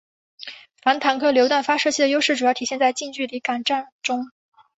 [0.81, 4.31] 反坦克榴弹发射器的优势主要体现在近距离巷战中。